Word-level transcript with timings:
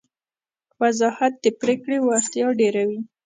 وضاحت 0.79 1.33
د 1.43 1.45
پرېکړې 1.61 1.97
وړتیا 2.01 2.47
ډېروي. 2.59 2.99